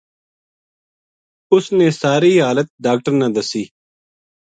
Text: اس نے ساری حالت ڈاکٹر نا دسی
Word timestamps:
اس 1.53 1.65
نے 1.77 1.87
ساری 2.01 2.31
حالت 2.45 2.67
ڈاکٹر 2.85 3.11
نا 3.19 3.27
دسی 3.35 3.63